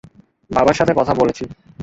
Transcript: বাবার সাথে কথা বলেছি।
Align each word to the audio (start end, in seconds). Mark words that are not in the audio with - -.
বাবার 0.49 0.73
সাথে 0.73 0.93
কথা 0.95 1.13
বলেছি। 1.13 1.43